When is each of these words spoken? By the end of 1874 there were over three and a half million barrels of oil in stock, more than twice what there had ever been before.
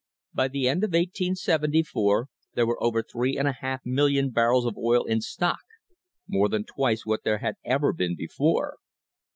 By 0.33 0.47
the 0.47 0.67
end 0.67 0.83
of 0.83 0.93
1874 0.93 2.25
there 2.55 2.65
were 2.65 2.81
over 2.81 3.03
three 3.03 3.37
and 3.37 3.47
a 3.47 3.51
half 3.51 3.81
million 3.85 4.31
barrels 4.31 4.65
of 4.65 4.75
oil 4.75 5.03
in 5.05 5.21
stock, 5.21 5.61
more 6.27 6.49
than 6.49 6.63
twice 6.65 7.05
what 7.05 7.23
there 7.23 7.37
had 7.37 7.57
ever 7.63 7.93
been 7.93 8.15
before. 8.15 8.77